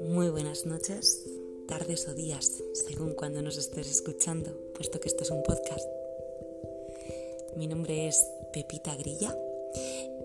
Muy 0.00 0.30
buenas 0.30 0.66
noches, 0.66 1.24
tardes 1.68 2.08
o 2.08 2.14
días, 2.14 2.62
según 2.72 3.14
cuando 3.14 3.42
nos 3.42 3.56
estés 3.56 3.88
escuchando, 3.88 4.50
puesto 4.74 4.98
que 4.98 5.08
esto 5.08 5.22
es 5.22 5.30
un 5.30 5.44
podcast. 5.44 5.88
Mi 7.56 7.68
nombre 7.68 8.08
es 8.08 8.26
Pepita 8.52 8.96
Grilla 8.96 9.38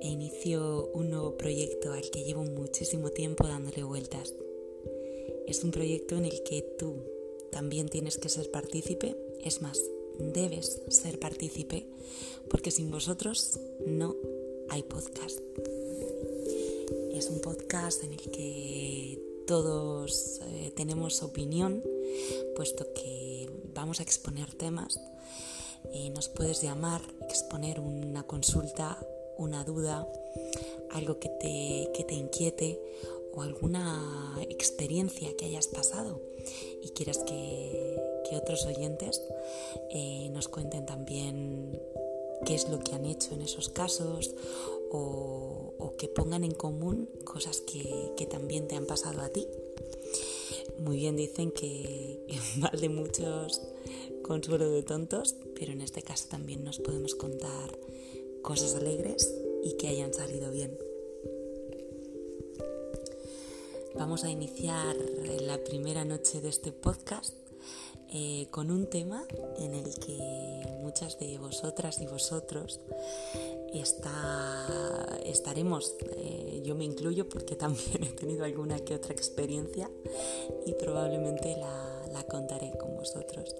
e 0.00 0.08
inicio 0.08 0.90
un 0.92 1.10
nuevo 1.10 1.36
proyecto 1.36 1.92
al 1.92 2.10
que 2.10 2.24
llevo 2.24 2.42
muchísimo 2.42 3.10
tiempo 3.10 3.46
dándole 3.46 3.84
vueltas. 3.84 4.34
Es 5.46 5.62
un 5.62 5.70
proyecto 5.70 6.16
en 6.16 6.24
el 6.24 6.42
que 6.42 6.62
tú 6.78 6.96
también 7.52 7.88
tienes 7.88 8.18
que 8.18 8.28
ser 8.28 8.50
partícipe, 8.50 9.16
es 9.44 9.62
más, 9.62 9.80
debes 10.18 10.80
ser 10.88 11.18
partícipe, 11.18 11.86
porque 12.48 12.70
sin 12.70 12.90
vosotros 12.90 13.58
no 13.86 14.14
hay 14.68 14.82
podcast. 14.82 15.40
Es 17.12 17.28
un 17.28 17.40
podcast 17.40 18.02
en 18.04 18.12
el 18.12 18.20
que 18.30 19.20
todos 19.46 20.40
eh, 20.42 20.72
tenemos 20.74 21.22
opinión, 21.22 21.82
puesto 22.56 22.92
que 22.94 23.48
vamos 23.74 24.00
a 24.00 24.02
exponer 24.02 24.54
temas. 24.54 25.00
y 25.92 26.08
nos 26.10 26.28
puedes 26.28 26.62
llamar, 26.62 27.02
exponer 27.28 27.78
una 27.78 28.22
consulta, 28.22 28.98
una 29.36 29.64
duda, 29.64 30.08
algo 30.90 31.18
que 31.18 31.28
te, 31.28 31.90
que 31.94 32.04
te 32.04 32.14
inquiete 32.14 32.80
o 33.34 33.42
alguna 33.42 34.36
experiencia 34.48 35.36
que 35.36 35.44
hayas 35.44 35.66
pasado 35.68 36.20
y 36.82 36.88
quieras 36.90 37.18
que, 37.18 38.13
que 38.28 38.36
otros 38.36 38.66
oyentes 38.66 39.22
eh, 39.90 40.28
nos 40.30 40.48
cuenten 40.48 40.86
también 40.86 41.80
qué 42.44 42.54
es 42.54 42.68
lo 42.68 42.80
que 42.80 42.94
han 42.94 43.06
hecho 43.06 43.34
en 43.34 43.42
esos 43.42 43.68
casos 43.68 44.34
o, 44.90 45.94
que 45.98 46.08
pongan 46.08 46.42
en 46.42 46.52
común 46.52 47.08
cosas 47.24 47.60
que, 47.60 48.12
que, 48.16 48.26
también 48.26 48.66
te 48.66 48.74
han 48.74 48.84
pasado 48.84 49.20
a 49.20 49.28
ti. 49.28 49.46
Muy 50.78 50.96
bien 50.96 51.14
dicen 51.14 51.52
que, 51.52 52.20
que 52.26 52.36
mal 52.58 52.78
de 52.80 52.88
muchos 52.88 53.62
consuelo 54.22 54.70
de 54.70 54.82
tontos, 54.82 55.36
pero 55.54 55.72
en 55.72 55.82
este 55.82 56.02
caso 56.02 56.26
también 56.28 56.64
nos 56.64 56.78
podemos 56.80 57.14
contar 57.14 57.78
cosas 58.42 58.74
alegres 58.74 59.32
y 59.62 59.74
que 59.74 59.88
hayan 59.88 60.12
salido 60.12 60.50
bien. 60.50 60.76
Vamos 63.94 64.24
a 64.24 64.30
iniciar 64.30 64.96
la 65.42 65.62
primera 65.62 66.04
noche 66.04 66.40
de 66.40 66.48
este 66.48 66.72
podcast 66.72 67.43
eh, 68.12 68.46
con 68.50 68.70
un 68.70 68.86
tema 68.86 69.24
en 69.58 69.74
el 69.74 69.94
que 69.98 70.62
muchas 70.82 71.18
de 71.18 71.38
vosotras 71.38 72.00
y 72.00 72.06
vosotros 72.06 72.80
estaremos, 75.24 75.96
eh, 76.16 76.62
yo 76.64 76.74
me 76.74 76.84
incluyo 76.84 77.28
porque 77.28 77.56
también 77.56 78.04
he 78.04 78.12
tenido 78.12 78.44
alguna 78.44 78.78
que 78.78 78.94
otra 78.94 79.12
experiencia 79.12 79.90
y 80.66 80.72
probablemente 80.74 81.56
la, 81.56 81.90
contaré 82.30 82.72
con 82.78 82.96
vosotros. 82.96 83.54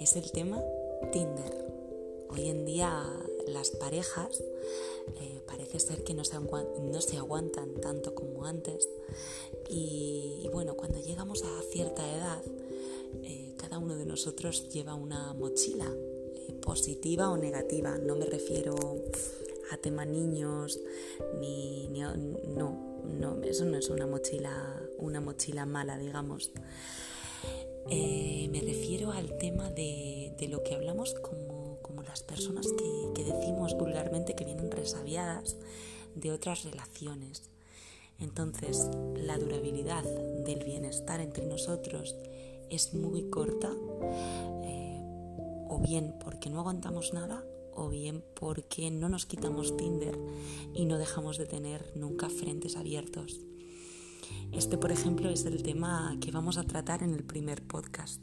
Es 0.00 0.16
el 0.16 0.32
tema 0.32 0.60
Tinder. 1.12 1.64
Hoy 2.30 2.48
en 2.48 2.66
día 2.66 3.04
las 3.46 3.70
parejas 3.70 4.42
eh, 5.20 5.40
parece 5.46 5.78
ser 5.78 6.02
que 6.02 6.12
no 6.12 6.24
se, 6.24 7.16
aguantan 7.16 7.74
tanto 7.80 8.14
como 8.14 8.44
antes 8.44 8.88
y, 9.70 10.48
bueno, 10.52 10.74
cuando 10.74 10.98
llegamos 11.00 11.44
a 11.44 11.62
cierta 11.70 12.02
edad, 12.12 12.42
eh, 13.22 13.54
cada 13.56 13.78
uno 13.78 13.96
de 13.96 14.06
nosotros 14.06 14.68
lleva 14.68 14.94
una 14.94 15.32
mochila, 15.34 15.86
eh, 16.34 16.52
positiva 16.62 17.30
o 17.30 17.36
negativa. 17.36 17.98
No 17.98 18.16
me 18.16 18.26
refiero 18.26 18.74
a 19.72 19.76
tema 19.76 20.04
niños, 20.04 20.80
ni, 21.40 21.88
no, 21.88 22.14
no, 23.04 23.42
eso 23.42 23.64
no 23.64 23.76
es 23.76 23.88
una 23.88 24.06
mochila, 24.06 24.80
una 24.98 25.20
mochila 25.20 25.66
mala, 25.66 25.98
digamos. 25.98 26.52
Eh, 27.88 28.48
me 28.50 28.60
refiero 28.60 29.12
al 29.12 29.36
tema 29.38 29.70
de, 29.70 30.34
de 30.38 30.48
lo 30.48 30.62
que 30.64 30.74
hablamos 30.74 31.14
como, 31.14 31.78
como 31.82 32.02
las 32.02 32.22
personas 32.22 32.66
que, 32.66 33.12
que, 33.14 33.24
decimos 33.24 33.74
vulgarmente 33.74 34.34
que 34.34 34.44
vienen 34.44 34.70
resabiadas 34.70 35.56
de 36.14 36.32
otras 36.32 36.64
relaciones. 36.64 37.50
Entonces, 38.18 38.88
la 39.14 39.38
durabilidad 39.38 40.02
del 40.02 40.64
bienestar 40.64 41.20
entre 41.20 41.46
nosotros 41.46 42.16
es 42.70 42.94
muy 42.94 43.28
corta, 43.30 43.72
eh, 44.64 45.00
o 45.68 45.80
bien 45.80 46.14
porque 46.22 46.50
no 46.50 46.60
aguantamos 46.60 47.12
nada, 47.12 47.44
o 47.74 47.88
bien 47.88 48.24
porque 48.34 48.90
no 48.90 49.08
nos 49.08 49.26
quitamos 49.26 49.76
Tinder 49.76 50.18
y 50.74 50.86
no 50.86 50.98
dejamos 50.98 51.38
de 51.38 51.46
tener 51.46 51.92
nunca 51.94 52.28
frentes 52.30 52.76
abiertos. 52.76 53.40
Este, 54.52 54.78
por 54.78 54.90
ejemplo, 54.90 55.28
es 55.28 55.44
el 55.44 55.62
tema 55.62 56.16
que 56.20 56.30
vamos 56.30 56.56
a 56.58 56.64
tratar 56.64 57.02
en 57.02 57.12
el 57.12 57.24
primer 57.24 57.62
podcast. 57.62 58.20